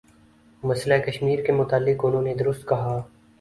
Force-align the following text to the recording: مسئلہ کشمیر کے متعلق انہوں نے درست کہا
مسئلہ 0.63 0.93
کشمیر 1.05 1.43
کے 1.45 1.51
متعلق 1.51 2.05
انہوں 2.05 2.21
نے 2.21 2.33
درست 2.35 2.67
کہا 2.69 2.99